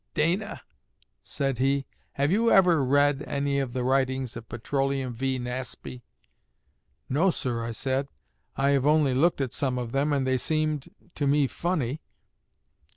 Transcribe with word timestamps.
'Dana,' 0.15 0.63
said 1.21 1.59
he, 1.59 1.85
'have 2.13 2.31
you 2.31 2.49
ever 2.49 2.83
read 2.83 3.21
any 3.27 3.59
of 3.59 3.73
the 3.73 3.83
writings 3.83 4.35
of 4.35 4.49
Petroleum 4.49 5.13
V. 5.13 5.37
Nasby?' 5.37 6.01
'No, 7.07 7.29
sir,' 7.29 7.63
I 7.63 7.69
said, 7.69 8.07
'I 8.57 8.69
have 8.71 8.85
only 8.87 9.11
looked 9.11 9.41
at 9.41 9.53
some 9.53 9.77
of 9.77 9.91
them, 9.91 10.11
and 10.11 10.25
they 10.25 10.37
seemed 10.39 10.89
to 11.13 11.27
me 11.27 11.45
funny.' 11.45 12.01